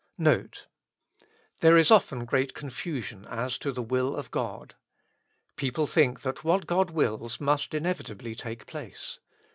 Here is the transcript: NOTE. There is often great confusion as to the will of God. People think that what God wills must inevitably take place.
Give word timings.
NOTE. 0.17 0.65
There 1.59 1.77
is 1.77 1.91
often 1.91 2.25
great 2.25 2.55
confusion 2.55 3.23
as 3.25 3.59
to 3.59 3.71
the 3.71 3.83
will 3.83 4.15
of 4.15 4.31
God. 4.31 4.73
People 5.57 5.85
think 5.85 6.21
that 6.23 6.43
what 6.43 6.65
God 6.65 6.89
wills 6.89 7.39
must 7.39 7.75
inevitably 7.75 8.33
take 8.33 8.65
place. 8.65 9.19